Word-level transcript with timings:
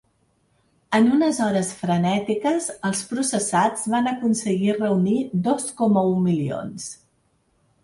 En 0.99 1.09
unes 1.17 1.41
hores 1.47 1.69
frenètiques 1.81 2.69
els 2.89 3.03
processats 3.11 3.85
van 3.97 4.11
aconseguir 4.15 4.75
reunir 4.81 5.21
dos 5.51 5.71
coma 5.83 6.07
u 6.17 6.19
milions. 6.27 6.91